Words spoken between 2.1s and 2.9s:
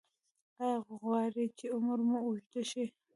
اوږد شي؟